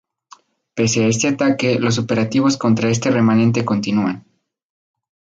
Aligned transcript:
Pese 0.75 0.97
a 1.03 1.07
este 1.09 1.27
ataque, 1.27 1.77
los 1.79 1.99
operativos 1.99 2.57
contra 2.57 2.89
este 2.89 3.11
remanente 3.11 3.63
continúan. 3.63 4.25